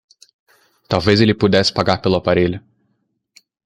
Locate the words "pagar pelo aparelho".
1.71-2.59